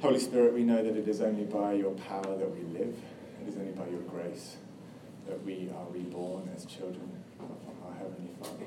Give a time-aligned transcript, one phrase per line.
[0.00, 2.96] Holy Spirit, we know that it is only by your power that we live.
[3.42, 4.56] It is only by your grace
[5.26, 7.50] that we are reborn as children of
[7.84, 8.64] our Heavenly Father.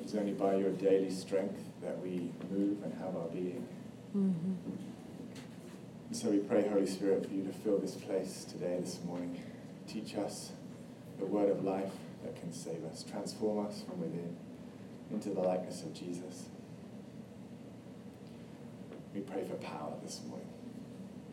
[0.00, 3.66] It is only by your daily strength that we move and have our being.
[4.16, 4.54] Mm-hmm.
[6.12, 9.42] so we pray, Holy Spirit, for you to fill this place today, this morning.
[9.86, 10.52] Teach us
[11.18, 11.92] the word of life
[12.22, 14.36] that can save us, transform us from within
[15.10, 16.46] into the likeness of Jesus.
[19.14, 20.48] We pray for power this morning.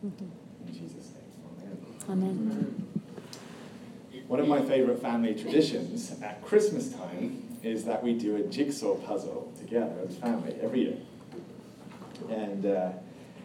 [0.04, 0.68] Mm-hmm.
[0.68, 2.24] In Jesus' name, amen.
[2.24, 2.86] Amen.
[4.26, 8.94] One of my favorite family traditions at Christmas time is that we do a jigsaw
[8.94, 10.96] puzzle together as a family every year.
[12.28, 12.90] And uh,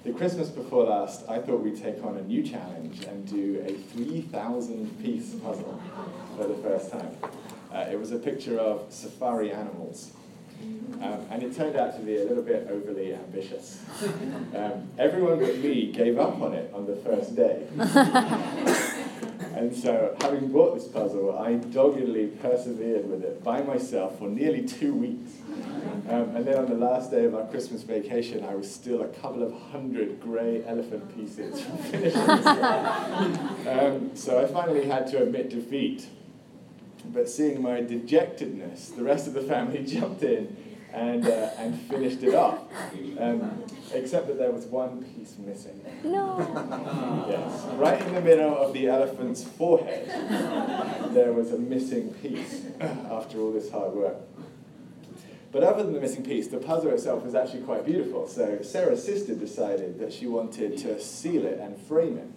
[0.03, 3.73] the Christmas before last, I thought we'd take on a new challenge and do a
[3.73, 5.81] 3,000 piece puzzle
[6.37, 7.17] for the first time.
[7.73, 10.11] Uh, it was a picture of safari animals.
[11.01, 13.83] Um, and it turned out to be a little bit overly ambitious.
[14.55, 17.67] Um, everyone but me gave up on it on the first day.
[19.55, 24.63] and so, having bought this puzzle, I doggedly persevered with it by myself for nearly
[24.63, 25.33] two weeks.
[26.09, 29.07] Um, and then on the last day of our Christmas vacation, I was still a
[29.07, 32.21] couple of hundred grey elephant pieces from finishing
[33.67, 36.07] um, so I finally had to admit defeat.
[37.13, 40.55] But seeing my dejectedness, the rest of the family jumped in
[40.93, 42.59] and, uh, and finished it off.
[43.19, 45.81] Um, except that there was one piece missing.
[46.03, 46.37] No.
[47.29, 47.65] yes.
[47.73, 50.07] Right in the middle of the elephant's forehead,
[51.13, 54.15] there was a missing piece after all this hard work.
[55.51, 58.27] But other than the missing piece, the puzzle itself was actually quite beautiful.
[58.27, 62.27] So Sarah's sister decided that she wanted to seal it and frame it.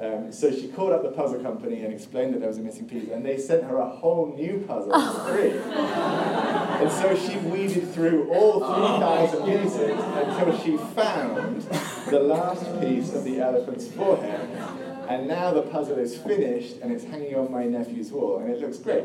[0.00, 2.88] Um, so she called up the puzzle company and explained that there was a missing
[2.88, 5.52] piece, and they sent her a whole new puzzle for free.
[5.52, 11.62] and so she weeded through all 3,000 pieces until she found
[12.10, 14.40] the last piece of the elephant's forehead.
[15.08, 18.60] And now the puzzle is finished and it's hanging on my nephew's wall, and it
[18.60, 19.04] looks great.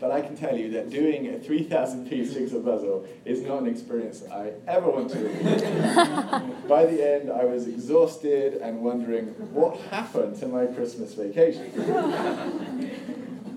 [0.00, 3.68] But I can tell you that doing a 3,000 piece jigsaw puzzle is not an
[3.68, 5.44] experience I ever want to repeat.
[6.68, 11.70] By the end, I was exhausted and wondering what happened to my Christmas vacation.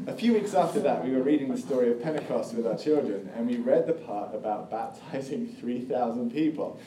[0.06, 3.32] a few weeks after that, we were reading the story of Pentecost with our children,
[3.38, 6.78] and we read the part about baptizing 3,000 people.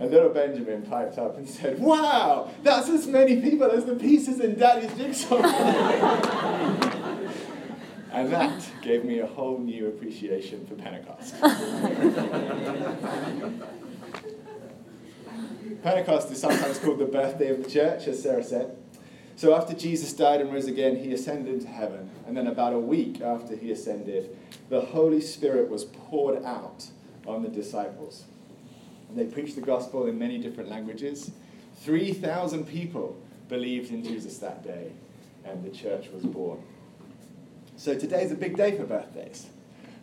[0.00, 4.40] And little Benjamin piped up and said, Wow, that's as many people as the pieces
[4.40, 5.42] in Daddy's jigsaw.
[8.12, 11.34] And that gave me a whole new appreciation for Pentecost.
[15.82, 18.76] Pentecost is sometimes called the birthday of the church, as Sarah said.
[19.36, 22.10] So after Jesus died and rose again, he ascended into heaven.
[22.26, 24.36] And then about a week after he ascended,
[24.68, 26.86] the Holy Spirit was poured out
[27.26, 28.24] on the disciples.
[29.08, 31.30] And they preached the gospel in many different languages.
[31.80, 33.16] 3,000 people
[33.48, 34.92] believed in Jesus that day,
[35.44, 36.62] and the church was born.
[37.82, 39.48] So today's a big day for birthdays.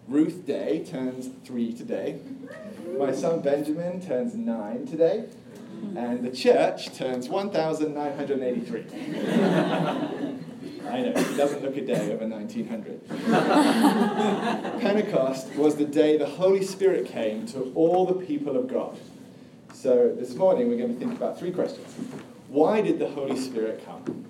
[0.06, 2.20] Ruth Day turns three today.
[2.98, 5.28] My son Benjamin turns nine today.
[5.96, 8.82] And the church turns 1,983.
[10.90, 13.08] I know, it doesn't look a day over 1900.
[14.82, 19.00] Pentecost was the day the Holy Spirit came to all the people of God.
[19.74, 21.96] So this morning we're going to think about three questions.
[22.50, 24.26] Why did the Holy Spirit come?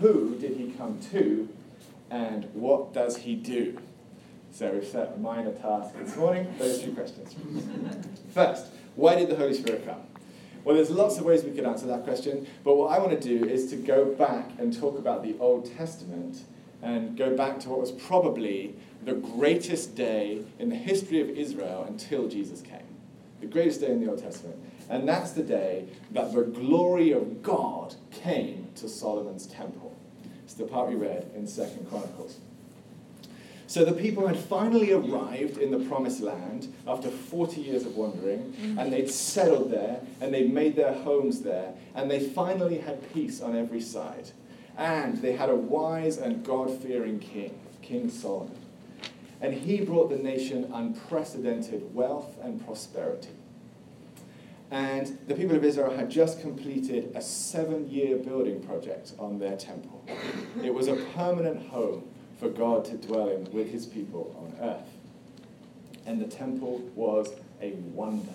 [0.00, 1.48] Who did he come to?
[2.12, 3.78] And what does he do?
[4.52, 7.34] So we've set a minor task this morning, those two questions.
[8.34, 10.02] First, why did the Holy Spirit come?
[10.62, 13.38] Well, there's lots of ways we could answer that question, but what I want to
[13.38, 16.42] do is to go back and talk about the Old Testament
[16.82, 18.74] and go back to what was probably
[19.04, 22.80] the greatest day in the history of Israel until Jesus came.
[23.40, 24.56] The greatest day in the Old Testament.
[24.90, 29.91] And that's the day that the glory of God came to Solomon's temple.
[30.52, 32.36] It's the part we read in Second Chronicles.
[33.66, 38.52] So the people had finally arrived in the promised land after 40 years of wandering,
[38.52, 38.78] mm-hmm.
[38.78, 43.40] and they'd settled there, and they'd made their homes there, and they finally had peace
[43.40, 44.32] on every side.
[44.76, 48.58] And they had a wise and God fearing king, King Solomon.
[49.40, 53.30] And he brought the nation unprecedented wealth and prosperity.
[54.72, 59.54] And the people of Israel had just completed a seven year building project on their
[59.54, 60.02] temple.
[60.64, 62.08] It was a permanent home
[62.40, 64.88] for God to dwell in with his people on earth.
[66.06, 68.32] And the temple was a wonder,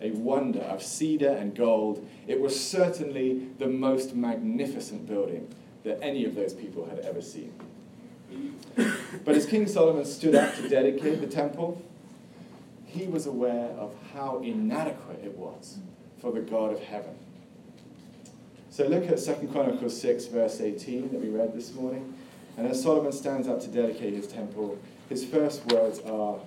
[0.00, 2.08] a wonder of cedar and gold.
[2.28, 5.52] It was certainly the most magnificent building
[5.82, 7.52] that any of those people had ever seen.
[9.24, 11.82] But as King Solomon stood up to dedicate the temple,
[12.92, 15.78] he was aware of how inadequate it was
[16.20, 17.14] for the God of heaven.
[18.70, 22.14] So look at 2 Chronicles 6, verse 18 that we read this morning.
[22.56, 24.78] And as Solomon stands up to dedicate his temple,
[25.08, 26.38] his first words are,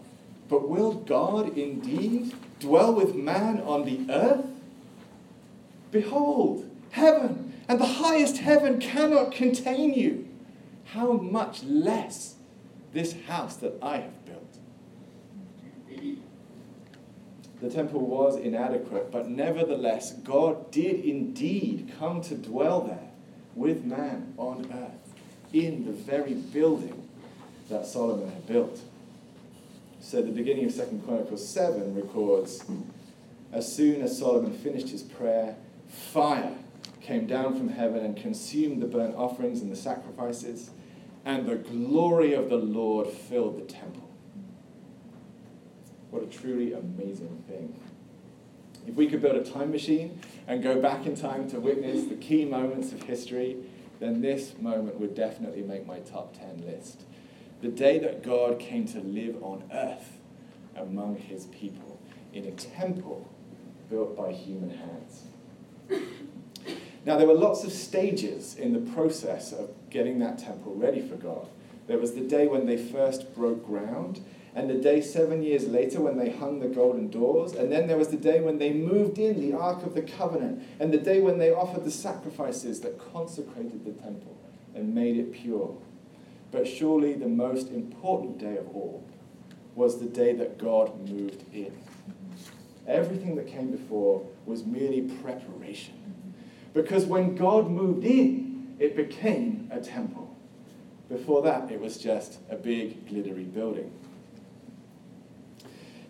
[0.48, 4.46] But will God indeed dwell with man on the earth?
[5.92, 10.28] Behold, heaven and the highest heaven cannot contain you.
[10.86, 12.36] How much less
[12.94, 14.46] this house that I have built?
[17.62, 23.10] The temple was inadequate, but nevertheless, God did indeed come to dwell there
[23.56, 25.14] with man on earth,
[25.54, 27.08] in the very building
[27.70, 28.82] that Solomon had built.
[30.02, 32.64] So the beginning of 2 Chronicles 7 records
[33.52, 35.56] As soon as Solomon finished his prayer,
[35.88, 36.56] fire
[37.02, 40.72] came down from heaven and consumed the burnt offerings and the sacrifices,
[41.24, 44.05] and the glory of the Lord filled the temple.
[46.16, 47.78] What a truly amazing thing.
[48.88, 52.16] If we could build a time machine and go back in time to witness the
[52.16, 53.58] key moments of history,
[54.00, 57.02] then this moment would definitely make my top 10 list.
[57.62, 60.14] The day that God came to live on earth
[60.78, 62.00] among his people
[62.32, 63.30] in a temple
[63.90, 65.24] built by human hands.
[67.06, 71.18] Now, there were lots of stages in the process of getting that temple ready for
[71.18, 71.50] God.
[71.88, 74.22] There was the day when they first broke ground,
[74.56, 77.98] and the day seven years later when they hung the golden doors, and then there
[77.98, 81.20] was the day when they moved in the Ark of the Covenant, and the day
[81.20, 84.38] when they offered the sacrifices that consecrated the temple
[84.74, 85.78] and made it pure.
[86.52, 89.04] But surely the most important day of all
[89.76, 91.78] was the day that God moved in.
[92.88, 95.96] Everything that came before was merely preparation.
[96.74, 100.34] Because when God moved in, it became a temple.
[101.10, 103.92] Before that, it was just a big, glittery building.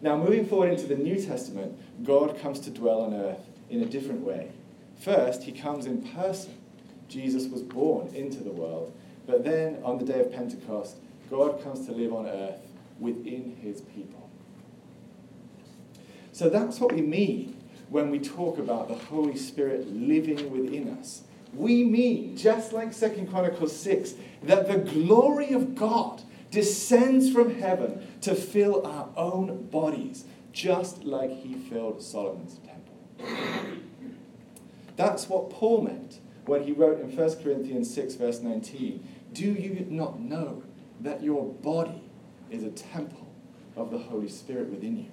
[0.06, 3.40] Now, moving forward into the New Testament, God comes to dwell on earth
[3.72, 4.52] in a different way.
[5.00, 6.54] First, he comes in person.
[7.10, 8.96] Jesus was born into the world.
[9.26, 10.98] But then, on the day of Pentecost,
[11.32, 12.60] God comes to live on earth
[13.00, 14.30] within his people.
[16.34, 17.60] So that's what we mean
[17.90, 21.24] when we talk about the Holy Spirit living within us.
[21.52, 24.14] We mean, just like Second Chronicles 6,
[24.44, 26.22] that the glory of God
[26.56, 30.24] descends from heaven to fill our own bodies,
[30.54, 32.98] just like he filled Solomon's temple.
[34.96, 39.86] That's what Paul meant when he wrote in 1 Corinthians 6, verse 19 Do you
[39.90, 40.64] not know
[41.02, 42.02] that your body
[42.50, 43.28] is a temple
[43.76, 45.12] of the Holy Spirit within you?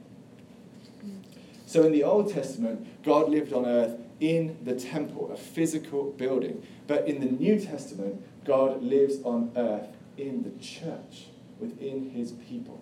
[1.66, 6.64] So in the Old Testament, God lived on earth in the temple, a physical building.
[6.86, 11.26] But in the New Testament, God lives on earth in the church,
[11.62, 12.80] within his people.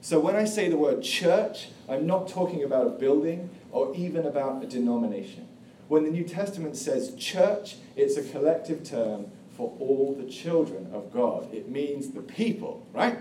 [0.00, 4.24] So when I say the word church, I'm not talking about a building or even
[4.24, 5.48] about a denomination.
[5.88, 11.12] When the New Testament says church, it's a collective term for all the children of
[11.12, 11.52] God.
[11.52, 13.18] It means the people, right?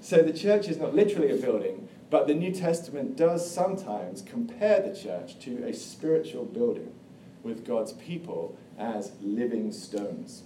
[0.00, 4.80] So the church is not literally a building, but the New Testament does sometimes compare
[4.80, 6.92] the church to a spiritual building
[7.42, 10.42] with God's people as living stones.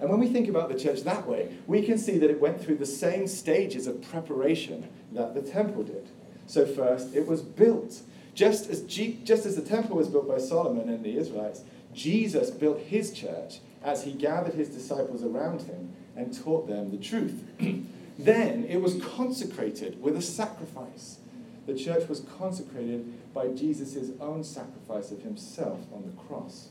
[0.00, 2.62] And when we think about the church that way, we can see that it went
[2.62, 6.08] through the same stages of preparation that the temple did.
[6.46, 8.00] So, first, it was built.
[8.34, 12.50] Just as, G- just as the temple was built by Solomon and the Israelites, Jesus
[12.50, 17.44] built his church as he gathered his disciples around him and taught them the truth.
[18.18, 21.20] Then it was consecrated with a sacrifice.
[21.66, 26.68] The church was consecrated by Jesus' own sacrifice of himself on the cross.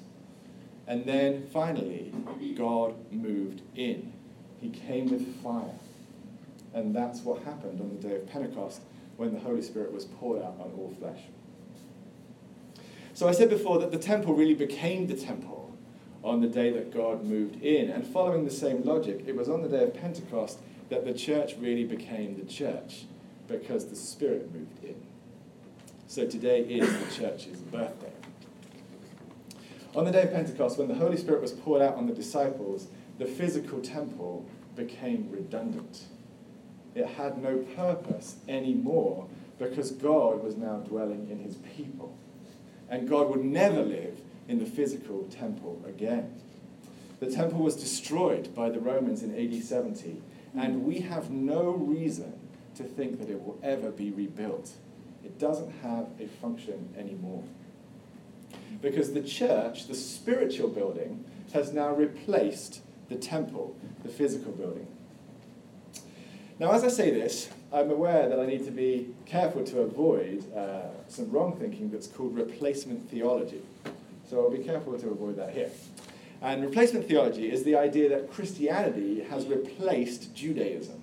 [0.90, 2.12] And then finally,
[2.58, 4.12] God moved in.
[4.60, 5.76] He came with fire.
[6.74, 8.82] And that's what happened on the day of Pentecost
[9.16, 11.20] when the Holy Spirit was poured out on all flesh.
[13.14, 15.78] So I said before that the temple really became the temple
[16.24, 17.92] on the day that God moved in.
[17.92, 20.58] And following the same logic, it was on the day of Pentecost
[20.90, 23.06] that the church really became the church
[23.48, 24.96] because the Spirit moved in.
[26.08, 28.19] So today is the church's birthday.
[30.00, 32.88] On the day of Pentecost, when the Holy Spirit was poured out on the disciples,
[33.18, 36.04] the physical temple became redundant.
[36.96, 39.28] It had no purpose anymore
[39.58, 42.18] because God was now dwelling in his people.
[42.90, 46.34] And God would never live in the physical temple again.
[47.20, 50.22] The temple was destroyed by the Romans in AD 70
[50.58, 52.40] and we have no reason
[52.76, 54.72] to think that it will ever be rebuilt.
[55.26, 57.44] It doesn't have a function anymore.
[58.82, 64.88] Because the church, the spiritual building, has now replaced the temple, the physical building.
[66.60, 70.44] Now, as I say this, I'm aware that I need to be careful to avoid
[70.56, 73.62] uh, some wrong thinking that's called replacement theology.
[74.30, 75.70] So I'll be careful to avoid that here.
[76.42, 81.02] And replacement theology is the idea that Christianity has replaced Judaism.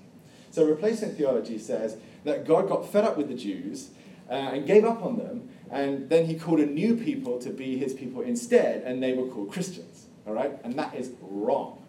[0.51, 3.91] So replacement theology says that God got fed up with the Jews
[4.31, 7.77] uh, and gave up on them, and then he called a new people to be
[7.77, 10.07] his people instead, and they were called Christians.
[10.27, 10.59] All right?
[10.65, 11.83] And that is wrong.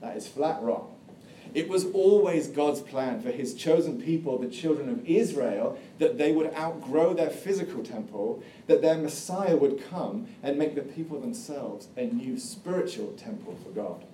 [0.00, 0.94] That is flat wrong.
[1.52, 6.30] It was always God's plan for his chosen people, the children of Israel, that they
[6.30, 11.88] would outgrow their physical temple, that their Messiah would come and make the people themselves
[11.96, 14.04] a new spiritual temple for God.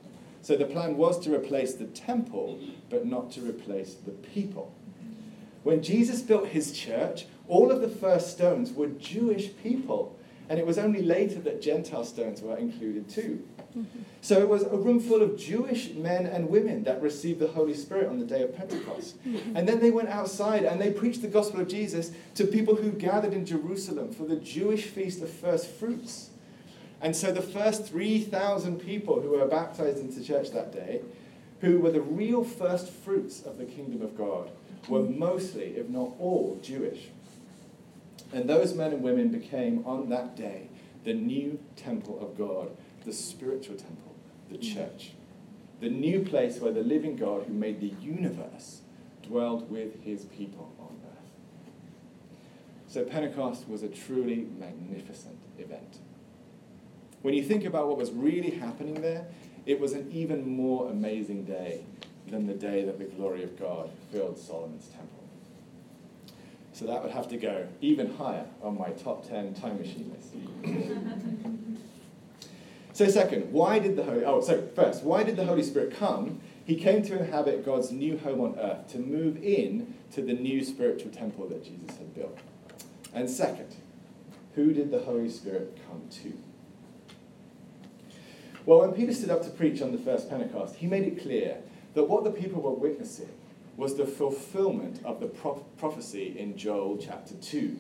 [0.40, 2.58] So the plan was to replace the temple,
[2.88, 4.72] but not to replace the people.
[5.62, 10.66] When Jesus built his church, all of the first stones were Jewish people, and it
[10.66, 13.46] was only later that Gentile stones were included too.
[14.22, 17.74] So it was a room full of Jewish men and women that received the Holy
[17.74, 19.16] Spirit on the day of Pentecost.
[19.54, 22.90] And then they went outside and they preached the gospel of Jesus to people who
[22.90, 26.30] gathered in Jerusalem for the Jewish feast of first fruits.
[27.02, 31.02] And so the first 3,000 people who were baptized into church that day,
[31.60, 34.50] who were the real first fruits of the kingdom of God,
[34.88, 37.10] were mostly, if not all, Jewish.
[38.32, 40.68] And those men and women became, on that day,
[41.04, 42.70] the new temple of God
[43.06, 44.14] the spiritual temple,
[44.50, 44.74] the mm.
[44.74, 45.12] church,
[45.80, 48.80] the new place where the living God who made the universe
[49.22, 51.30] dwelled with his people on earth.
[52.88, 55.98] So Pentecost was a truly magnificent event.
[57.22, 59.26] When you think about what was really happening there,
[59.64, 61.84] it was an even more amazing day
[62.28, 65.15] than the day that the glory of God filled Solomon's temple.
[66.76, 70.34] So that would have to go even higher on my top 10 time machine list.
[72.92, 76.38] So, second, why did the Holy Oh, so first, why did the Holy Spirit come?
[76.66, 80.62] He came to inhabit God's new home on earth, to move in to the new
[80.62, 82.38] spiritual temple that Jesus had built.
[83.14, 83.74] And second,
[84.54, 86.38] who did the Holy Spirit come to?
[88.66, 91.56] Well, when Peter stood up to preach on the first Pentecost, he made it clear
[91.94, 93.30] that what the people were witnessing
[93.76, 97.78] was the fulfillment of the pro- prophecy in Joel chapter 2.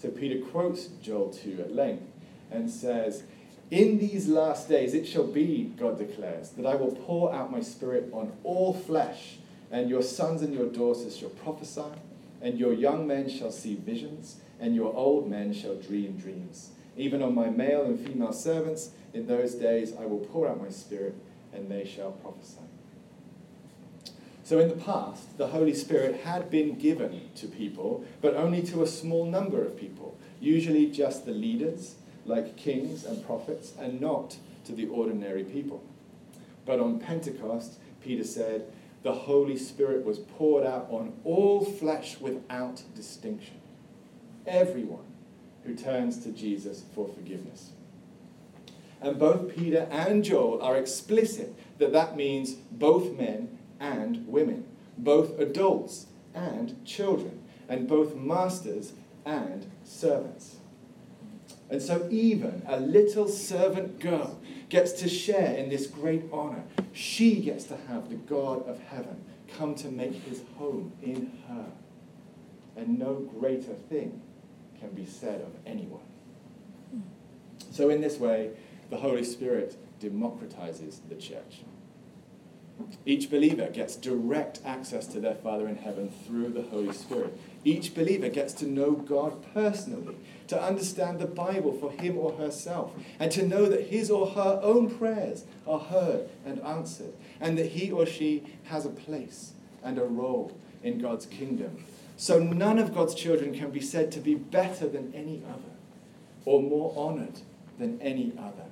[0.00, 2.04] So Peter quotes Joel 2 at length
[2.50, 3.22] and says,
[3.70, 7.60] in these last days it shall be, God declares, that I will pour out my
[7.60, 9.36] spirit on all flesh,
[9.70, 11.84] and your sons and your daughters shall prophesy,
[12.42, 16.70] and your young men shall see visions, and your old men shall dream dreams.
[16.96, 20.70] Even on my male and female servants, in those days I will pour out my
[20.70, 21.14] spirit,
[21.52, 22.69] and they shall prophesy.
[24.50, 28.82] So in the past, the Holy Spirit had been given to people, but only to
[28.82, 34.38] a small number of people, usually just the leaders like kings and prophets, and not
[34.64, 35.84] to the ordinary people.
[36.66, 38.64] But on Pentecost, Peter said,
[39.04, 43.60] the Holy Spirit was poured out on all flesh without distinction.
[44.48, 45.06] Everyone
[45.62, 47.70] who turns to Jesus for forgiveness.
[49.00, 54.66] And both Peter and Joel are explicit that that means both men and women,
[54.98, 58.92] both adults and children, and both masters
[59.24, 60.56] and servants.
[61.70, 66.64] And so, even a little servant girl gets to share in this great honor.
[66.92, 69.24] She gets to have the God of heaven
[69.56, 71.66] come to make his home in her.
[72.76, 74.20] And no greater thing
[74.80, 76.00] can be said of anyone.
[77.70, 78.50] So, in this way,
[78.90, 81.60] the Holy Spirit democratizes the church.
[83.06, 87.38] Each believer gets direct access to their Father in heaven through the Holy Spirit.
[87.64, 90.16] Each believer gets to know God personally,
[90.48, 94.60] to understand the Bible for him or herself, and to know that his or her
[94.62, 99.98] own prayers are heard and answered, and that he or she has a place and
[99.98, 101.84] a role in God's kingdom.
[102.16, 105.72] So none of God's children can be said to be better than any other
[106.44, 107.40] or more honored
[107.78, 108.66] than any other.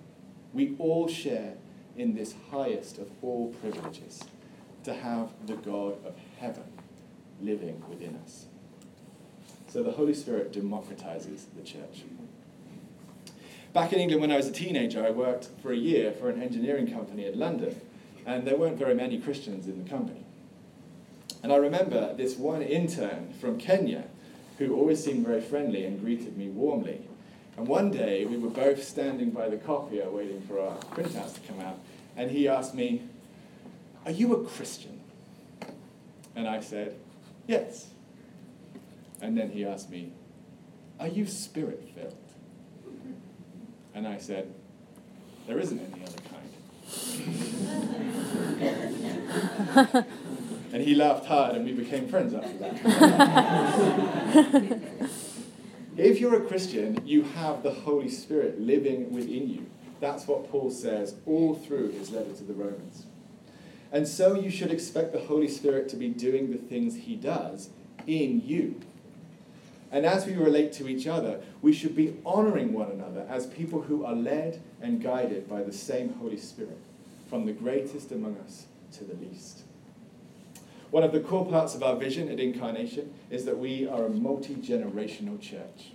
[0.52, 1.54] We all share
[1.98, 4.22] in this highest of all privileges
[4.84, 6.64] to have the God of heaven
[7.42, 8.46] living within us.
[9.68, 12.04] So the Holy Spirit democratizes the church.
[13.74, 16.42] Back in England, when I was a teenager, I worked for a year for an
[16.42, 17.78] engineering company in London,
[18.24, 20.24] and there weren't very many Christians in the company.
[21.42, 24.04] And I remember this one intern from Kenya
[24.58, 27.06] who always seemed very friendly and greeted me warmly.
[27.58, 31.40] And one day we were both standing by the copier waiting for our printouts to
[31.40, 31.80] come out,
[32.16, 33.02] and he asked me,
[34.06, 35.00] Are you a Christian?
[36.36, 36.94] And I said,
[37.48, 37.88] Yes.
[39.20, 40.12] And then he asked me,
[41.00, 42.14] Are you spirit filled?
[43.92, 44.54] And I said,
[45.48, 46.22] There isn't any other
[49.82, 50.06] kind.
[50.70, 52.76] And he laughed hard, and we became friends after that.
[56.00, 59.66] if you're a Christian, you have the Holy Spirit living within you.
[60.00, 63.04] That's what Paul says all through his letter to the Romans.
[63.90, 67.70] And so you should expect the Holy Spirit to be doing the things he does
[68.06, 68.80] in you.
[69.90, 73.82] And as we relate to each other, we should be honoring one another as people
[73.82, 76.78] who are led and guided by the same Holy Spirit,
[77.30, 79.62] from the greatest among us to the least.
[80.90, 84.10] One of the core parts of our vision at Incarnation is that we are a
[84.10, 85.92] multi generational church.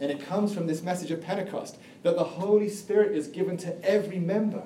[0.00, 3.84] And it comes from this message of Pentecost that the Holy Spirit is given to
[3.84, 4.64] every member.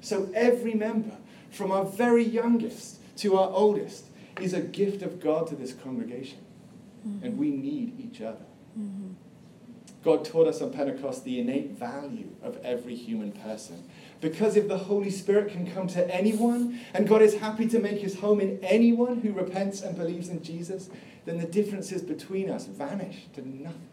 [0.00, 1.16] So every member,
[1.50, 4.06] from our very youngest to our oldest,
[4.40, 6.38] is a gift of God to this congregation.
[7.06, 7.24] Mm-hmm.
[7.24, 8.44] And we need each other.
[8.78, 9.12] Mm-hmm.
[10.06, 13.90] God taught us on Pentecost the innate value of every human person.
[14.20, 17.98] Because if the Holy Spirit can come to anyone, and God is happy to make
[17.98, 20.90] his home in anyone who repents and believes in Jesus,
[21.24, 23.88] then the differences between us vanish to nothing.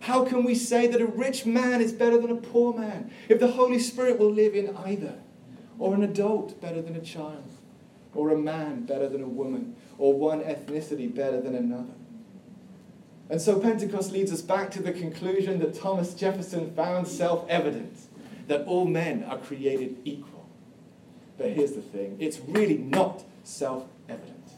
[0.00, 3.38] How can we say that a rich man is better than a poor man if
[3.38, 5.18] the Holy Spirit will live in either?
[5.78, 7.50] Or an adult better than a child?
[8.14, 9.76] Or a man better than a woman?
[9.98, 11.92] Or one ethnicity better than another?
[13.28, 17.98] And so Pentecost leads us back to the conclusion that Thomas Jefferson found self evident
[18.46, 20.48] that all men are created equal.
[21.36, 24.50] But here's the thing it's really not self evident.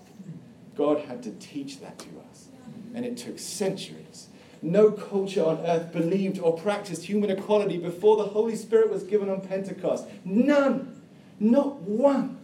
[0.76, 2.48] God had to teach that to us,
[2.94, 4.28] and it took centuries.
[4.60, 9.28] No culture on earth believed or practiced human equality before the Holy Spirit was given
[9.28, 10.06] on Pentecost.
[10.24, 11.00] None,
[11.38, 12.38] not one.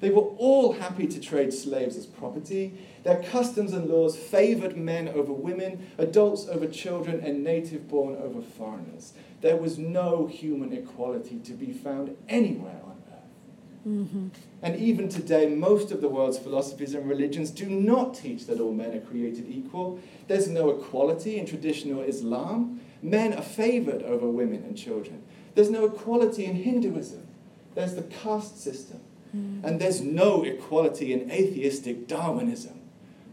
[0.00, 2.72] They were all happy to trade slaves as property.
[3.04, 8.40] Their customs and laws favored men over women, adults over children, and native born over
[8.40, 9.12] foreigners.
[9.42, 13.86] There was no human equality to be found anywhere on earth.
[13.86, 14.28] Mm-hmm.
[14.62, 18.72] And even today, most of the world's philosophies and religions do not teach that all
[18.72, 20.00] men are created equal.
[20.28, 22.80] There's no equality in traditional Islam.
[23.02, 25.22] Men are favored over women and children.
[25.54, 27.26] There's no equality in Hinduism.
[27.74, 29.00] There's the caste system.
[29.36, 29.64] Mm.
[29.64, 32.80] And there's no equality in atheistic Darwinism.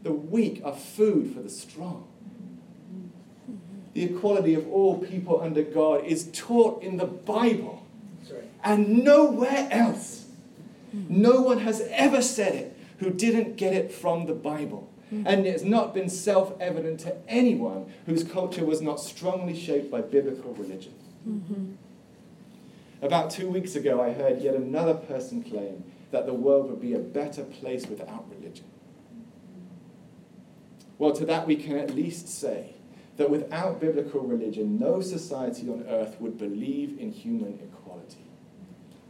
[0.04, 2.08] The weak are food for the strong.
[3.94, 7.88] The equality of all people under God is taught in the Bible
[8.64, 10.26] and nowhere else.
[10.94, 14.90] No one has ever said it who didn't get it from the Bible.
[15.14, 15.24] Mm.
[15.26, 19.90] And it has not been self evident to anyone whose culture was not strongly shaped
[19.90, 20.94] by biblical religion.
[21.28, 21.74] Mm-hmm.
[23.02, 26.94] About two weeks ago, I heard yet another person claim that the world would be
[26.94, 28.66] a better place without religion.
[30.98, 32.74] Well, to that we can at least say
[33.18, 38.26] that without biblical religion, no society on earth would believe in human equality.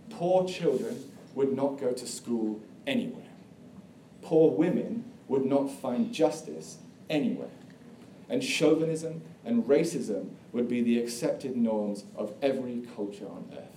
[0.10, 3.24] Poor children would not go to school anywhere.
[4.22, 7.48] Poor women would not find justice anywhere.
[8.30, 13.77] And chauvinism and racism would be the accepted norms of every culture on earth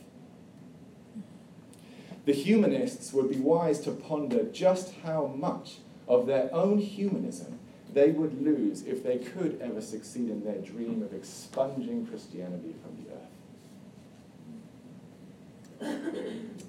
[2.24, 7.58] the humanists would be wise to ponder just how much of their own humanism
[7.92, 13.04] they would lose if they could ever succeed in their dream of expunging Christianity from
[13.04, 13.20] the earth.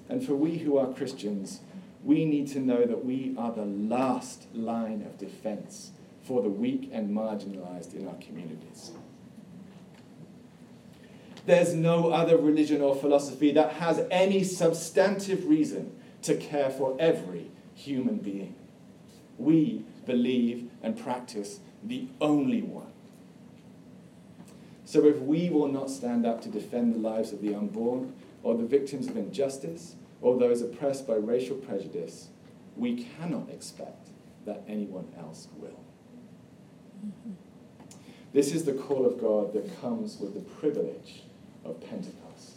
[0.08, 1.60] And for we who are Christians,
[2.02, 6.90] we need to know that we are the last line of defense for the weak
[6.92, 8.92] and marginalized in our communities.
[11.44, 17.50] There's no other religion or philosophy that has any substantive reason to care for every
[17.74, 18.54] human being.
[19.38, 22.92] We believe and practice the only one.
[24.84, 28.56] So if we will not stand up to defend the lives of the unborn, or
[28.56, 32.28] the victims of injustice, or those oppressed by racial prejudice,
[32.76, 34.08] we cannot expect
[34.44, 35.80] that anyone else will.
[37.06, 37.32] Mm-hmm.
[38.32, 41.22] This is the call of God that comes with the privilege
[41.64, 42.56] of Pentecost,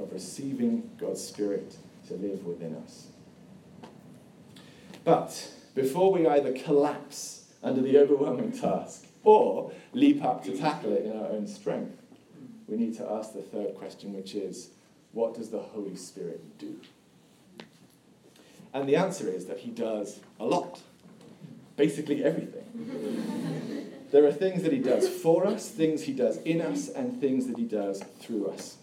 [0.00, 1.76] of receiving God's Spirit
[2.08, 3.08] to live within us.
[5.04, 11.04] But before we either collapse under the overwhelming task or leap up to tackle it
[11.04, 11.96] in our own strength,
[12.68, 14.70] we need to ask the third question, which is
[15.12, 16.80] what does the Holy Spirit do?
[18.72, 20.80] And the answer is that he does a lot,
[21.76, 23.51] basically everything.
[24.12, 27.46] There are things that he does for us, things he does in us, and things
[27.48, 28.76] that he does through us.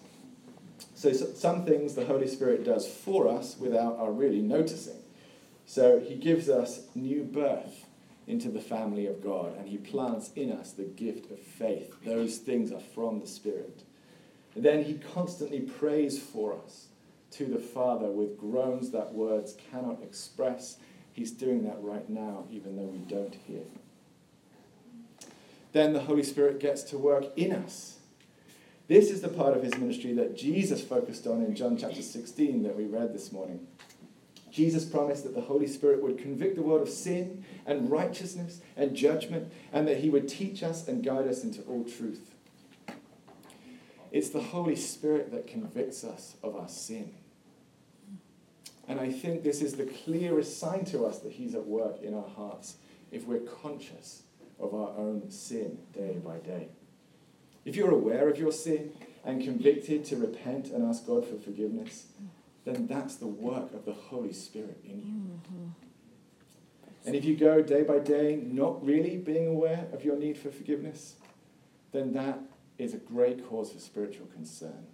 [0.96, 5.00] So, some things the Holy Spirit does for us without our really noticing.
[5.70, 7.86] So he gives us new birth
[8.26, 11.94] into the family of God, and he plants in us the gift of faith.
[12.04, 13.84] Those things are from the Spirit.
[14.56, 16.88] And then he constantly prays for us
[17.34, 20.78] to the Father with groans that words cannot express.
[21.12, 23.62] He's doing that right now, even though we don't hear.
[25.72, 27.98] Then the Holy Spirit gets to work in us.
[28.88, 32.64] This is the part of his ministry that Jesus focused on in John chapter 16
[32.64, 33.68] that we read this morning.
[34.52, 38.96] Jesus promised that the Holy Spirit would convict the world of sin and righteousness and
[38.96, 42.34] judgment, and that he would teach us and guide us into all truth.
[44.12, 47.14] It's the Holy Spirit that convicts us of our sin.
[48.88, 52.16] And I think this is the clearest sign to us that He's at work in
[52.16, 52.78] our hearts
[53.12, 54.24] if we're conscious
[54.60, 56.70] of our own sin day by day.
[57.66, 58.92] If you're aware of your sin
[59.24, 62.08] and convicted to repent and ask God for forgiveness,
[62.66, 65.56] then that's the work of the Holy Spirit in you.
[65.56, 65.68] Mm-hmm.
[67.06, 70.52] And if you go day by day not really being aware of your need for
[70.52, 71.16] forgiveness,
[71.92, 72.40] then that
[72.78, 74.88] is a great cause for spiritual concern.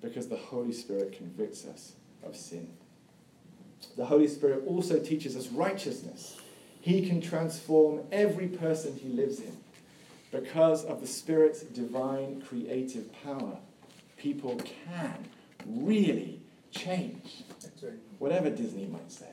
[0.00, 2.72] Because the Holy Spirit convicts us of sin.
[3.96, 6.38] The Holy Spirit also teaches us righteousness.
[6.80, 9.56] He can transform every person he lives in.
[10.30, 13.58] Because of the Spirit's divine creative power,
[14.16, 15.28] people can
[15.66, 16.40] really
[16.70, 17.42] change.
[18.18, 19.26] Whatever Disney might say.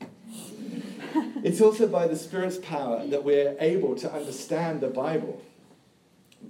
[1.42, 5.42] it's also by the Spirit's power that we're able to understand the Bible,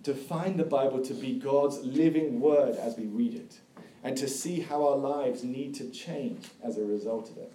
[0.03, 3.59] to find the Bible to be God's living word as we read it
[4.03, 7.53] and to see how our lives need to change as a result of it.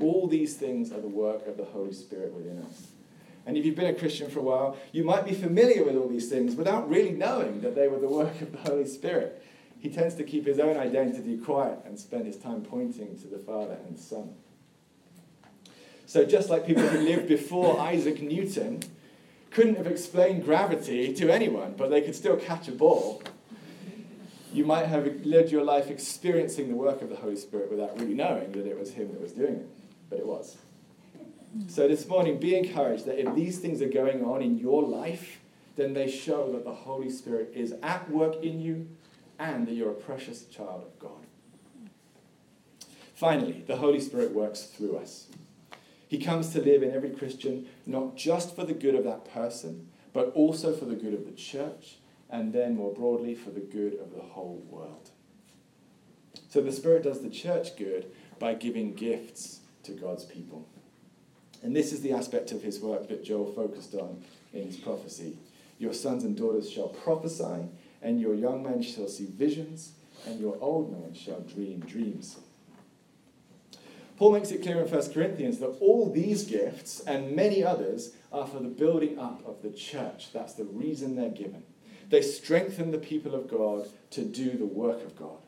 [0.00, 2.88] All these things are the work of the Holy Spirit within us.
[3.46, 6.08] And if you've been a Christian for a while, you might be familiar with all
[6.08, 9.44] these things without really knowing that they were the work of the Holy Spirit.
[9.80, 13.38] He tends to keep his own identity quiet and spend his time pointing to the
[13.38, 14.34] Father and the Son.
[16.06, 18.82] So, just like people who lived before Isaac Newton
[19.50, 23.22] couldn't have explained gravity to anyone, but they could still catch a ball,
[24.52, 28.14] you might have lived your life experiencing the work of the Holy Spirit without really
[28.14, 29.68] knowing that it was Him that was doing it,
[30.12, 30.58] but it was.
[31.68, 35.40] So this morning, be encouraged that if these things are going on in your life,
[35.76, 38.88] then they show that the Holy Spirit is at work in you
[39.38, 41.26] and that you're a precious child of God.
[43.14, 45.28] Finally, the Holy Spirit works through us.
[46.06, 49.88] He comes to live in every Christian, not just for the good of that person,
[50.12, 51.96] but also for the good of the church
[52.28, 55.10] and then more broadly for the good of the whole world.
[56.50, 60.66] So the Spirit does the church good by giving gifts to God's people.
[61.62, 65.38] And this is the aspect of his work that Joel focused on in his prophecy.
[65.78, 67.68] Your sons and daughters shall prophesy,
[68.02, 69.92] and your young men shall see visions,
[70.26, 72.38] and your old men shall dream dreams.
[74.16, 78.46] Paul makes it clear in 1 Corinthians that all these gifts and many others are
[78.46, 80.32] for the building up of the church.
[80.32, 81.64] That's the reason they're given.
[82.08, 85.38] They strengthen the people of God to do the work of God.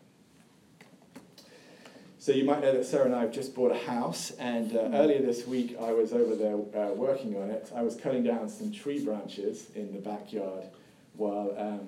[2.25, 4.89] So you might know that Sarah and I have just bought a house, and uh,
[4.95, 7.71] earlier this week I was over there uh, working on it.
[7.77, 10.65] I was cutting down some tree branches in the backyard
[11.17, 11.87] while um,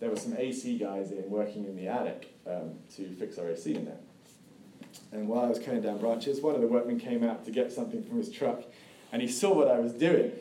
[0.00, 3.72] there were some AC guys in working in the attic um, to fix our AC
[3.72, 4.00] in there.
[5.12, 7.70] And while I was cutting down branches, one of the workmen came out to get
[7.70, 8.64] something from his truck,
[9.12, 10.32] and he saw what I was doing.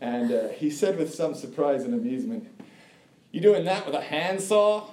[0.00, 2.46] And uh, he said with some surprise and amusement,
[3.32, 4.90] you doing that with a handsaw?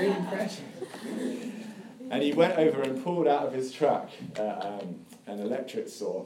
[0.00, 0.64] Great impression.
[2.10, 6.24] And he went over and pulled out of his truck uh, um, an electric saw.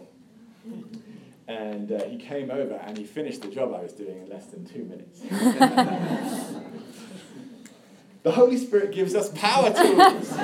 [1.46, 4.46] And uh, he came over and he finished the job I was doing in less
[4.46, 5.20] than two minutes.
[8.22, 10.36] The Holy Spirit gives us power tools so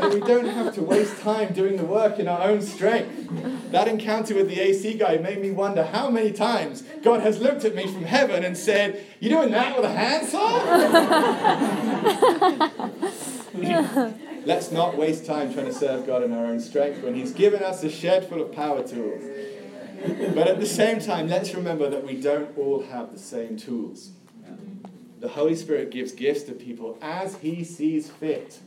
[0.00, 3.30] that we don't have to waste time doing the work in our own strength.
[3.74, 7.64] That encounter with the AC guy made me wonder how many times God has looked
[7.64, 10.60] at me from heaven and said, You doing that with a handsaw?
[14.46, 17.64] Let's not waste time trying to serve God in our own strength when He's given
[17.64, 19.24] us a shed full of power tools.
[20.36, 24.12] But at the same time, let's remember that we don't all have the same tools.
[25.18, 28.60] The Holy Spirit gives gifts to people as He sees fit.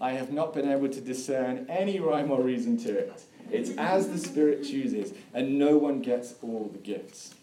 [0.00, 3.24] I have not been able to discern any rhyme or reason to it.
[3.50, 7.34] It's as the Spirit chooses, and no one gets all the gifts.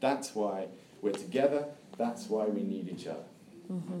[0.00, 0.66] That's why
[1.02, 1.66] we're together.
[1.96, 3.24] That's why we need each other.
[3.70, 4.00] Mm-hmm.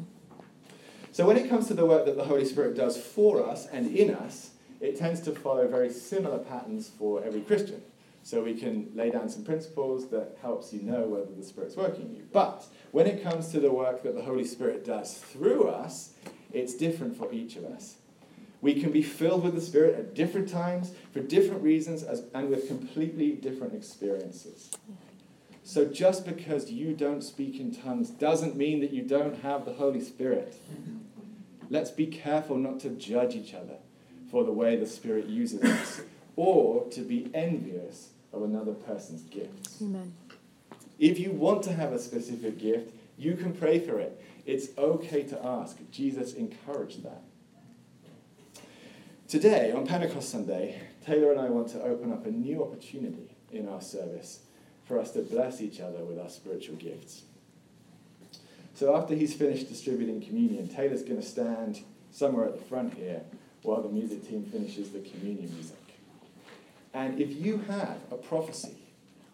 [1.12, 3.94] So, when it comes to the work that the Holy Spirit does for us and
[3.94, 7.82] in us, it tends to follow very similar patterns for every Christian.
[8.22, 12.10] So we can lay down some principles that helps you know whether the Spirit's working
[12.10, 12.26] in you.
[12.30, 16.12] But when it comes to the work that the Holy Spirit does through us,
[16.52, 17.96] it's different for each of us.
[18.60, 22.50] We can be filled with the Spirit at different times, for different reasons, as, and
[22.50, 24.70] with completely different experiences.
[25.62, 29.74] So just because you don't speak in tongues doesn't mean that you don't have the
[29.74, 30.56] Holy Spirit.
[31.70, 33.76] Let's be careful not to judge each other
[34.30, 36.00] for the way the Spirit uses us
[36.36, 39.80] or to be envious of another person's gifts.
[39.82, 40.14] Amen.
[40.98, 44.20] If you want to have a specific gift, you can pray for it.
[44.46, 45.76] It's okay to ask.
[45.90, 47.22] Jesus encouraged that.
[49.28, 53.68] Today, on Pentecost Sunday, Taylor and I want to open up a new opportunity in
[53.68, 54.40] our service
[54.86, 57.24] for us to bless each other with our spiritual gifts.
[58.72, 63.20] So after he's finished distributing communion, Taylor's going to stand somewhere at the front here
[63.64, 65.76] while the music team finishes the communion music.
[66.94, 68.78] And if you have a prophecy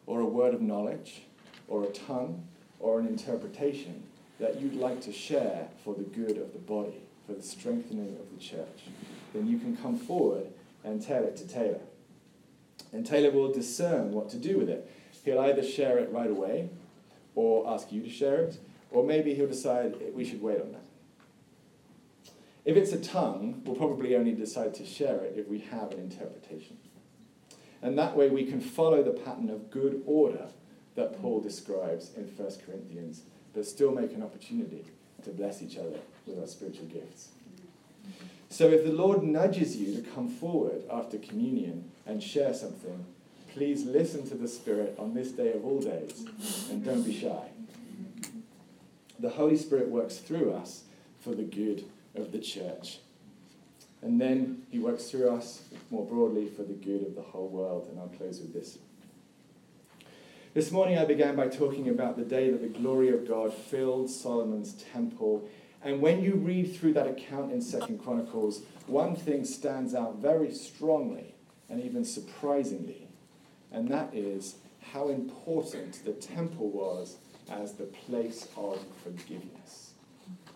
[0.06, 1.22] or a word of knowledge
[1.68, 2.44] or a tongue
[2.80, 4.02] or an interpretation
[4.40, 8.36] that you'd like to share for the good of the body, for the strengthening of
[8.36, 8.88] the church,
[9.34, 10.46] then you can come forward
[10.84, 11.80] and tell it to Taylor.
[12.92, 14.90] And Taylor will discern what to do with it.
[15.24, 16.70] He'll either share it right away
[17.34, 18.58] or ask you to share it,
[18.90, 20.82] or maybe he'll decide we should wait on that.
[22.64, 25.98] If it's a tongue, we'll probably only decide to share it if we have an
[25.98, 26.78] interpretation.
[27.82, 30.46] And that way we can follow the pattern of good order
[30.94, 34.84] that Paul describes in 1 Corinthians, but still make an opportunity
[35.24, 37.28] to bless each other with our spiritual gifts.
[38.54, 43.04] So if the Lord nudges you to come forward after communion and share something,
[43.52, 46.24] please listen to the Spirit on this day of all days
[46.70, 47.48] and don't be shy.
[49.18, 50.84] The Holy Spirit works through us
[51.18, 53.00] for the good of the church.
[54.02, 57.88] And then he works through us more broadly for the good of the whole world.
[57.90, 58.78] And I'll close with this.
[60.54, 64.10] This morning I began by talking about the day that the glory of God filled
[64.10, 65.48] Solomon's temple.
[65.84, 70.50] And when you read through that account in Second Chronicles, one thing stands out very
[70.50, 71.34] strongly
[71.68, 73.04] and even surprisingly
[73.74, 74.54] and that is
[74.92, 77.16] how important the temple was
[77.50, 79.90] as the place of forgiveness.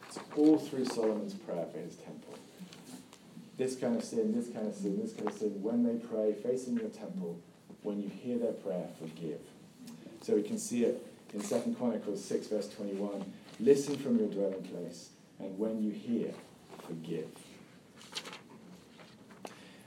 [0.07, 2.35] It's all through Solomon's prayer for his temple.
[3.59, 6.33] This kind of sin, this kind of sin, this kind of sin, when they pray
[6.33, 7.41] facing your temple,
[7.83, 9.41] when you hear their prayer, forgive.
[10.23, 13.25] So we can see it in 2 Chronicles 6, verse 21.
[13.59, 15.11] Listen from your dwelling place,
[15.41, 16.33] and when you hear,
[16.87, 17.29] forgive.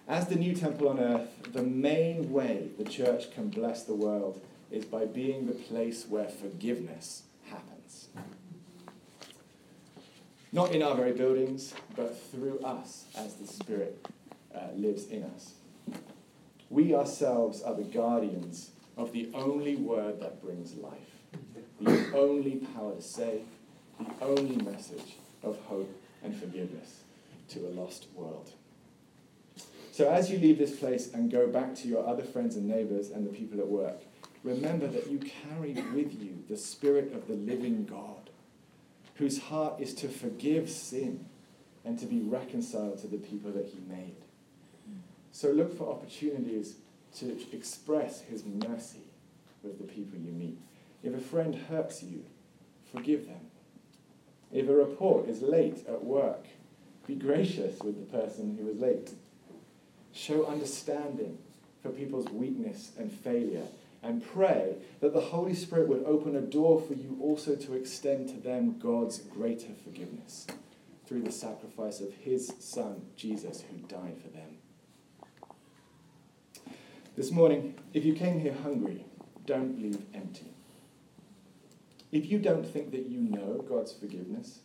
[0.08, 4.42] As the new temple on earth, the main way the church can bless the world
[4.70, 8.10] is by being the place where forgiveness happens.
[10.52, 14.06] Not in our very buildings, but through us as the Spirit
[14.54, 15.54] uh, lives in us.
[16.70, 21.16] We ourselves are the guardians of the only word that brings life,
[21.80, 23.44] the only power to save,
[23.98, 27.02] the only message of hope and forgiveness
[27.50, 28.52] to a lost world.
[29.92, 33.10] So as you leave this place and go back to your other friends and neighbors
[33.10, 34.02] and the people at work,
[34.44, 38.30] remember that you carry with you the Spirit of the living God,
[39.16, 41.26] whose heart is to forgive sin
[41.84, 44.16] and to be reconciled to the people that he made.
[45.32, 46.76] So look for opportunities
[47.18, 49.04] to express his mercy
[49.62, 50.58] with the people you meet.
[51.04, 52.24] If a friend hurts you,
[52.94, 53.51] forgive them.
[54.54, 56.46] If a report is late at work,
[57.08, 59.12] be gracious with the person who was late.
[60.14, 61.38] Show understanding
[61.82, 63.66] for people's weakness and failure.
[64.04, 68.30] And pray that the Holy Spirit would open a door for you also to extend
[68.30, 70.48] to them God's greater forgiveness
[71.06, 74.58] through the sacrifice of His Son, Jesus, who died for them.
[77.16, 79.06] This morning, if you came here hungry,
[79.46, 80.54] don't leave empty.
[82.12, 84.60] If you don't think that you know God's forgiveness,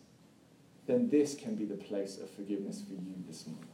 [0.87, 3.68] then this can be the place of forgiveness for you this morning.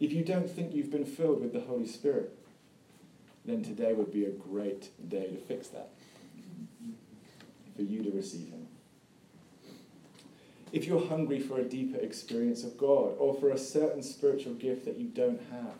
[0.00, 2.36] If you don't think you've been filled with the Holy Spirit,
[3.44, 5.90] then today would be a great day to fix that,
[7.76, 8.68] for you to receive Him.
[10.72, 14.84] If you're hungry for a deeper experience of God or for a certain spiritual gift
[14.86, 15.74] that you don't have,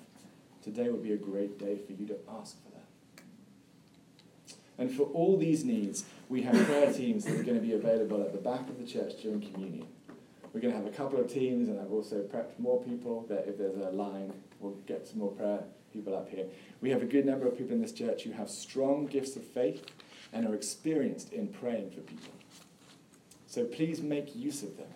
[0.63, 2.85] today would be a great day for you to ask for that.
[4.79, 8.23] And for all these needs, we have prayer teams that are going to be available
[8.23, 9.87] at the back of the church during communion.
[10.53, 13.49] We're going to have a couple of teams, and I've also prepped more people that
[13.49, 16.47] if there's a line, we'll get some more prayer people up here.
[16.81, 19.45] We have a good number of people in this church who have strong gifts of
[19.45, 19.85] faith
[20.33, 22.33] and are experienced in praying for people.
[23.47, 24.89] So please make use of them,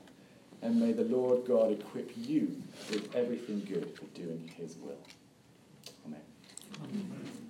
[0.62, 2.60] and may the Lord God equip you
[2.90, 4.98] with everything good for doing His will.
[6.04, 6.20] Amen.
[6.84, 7.47] Amen.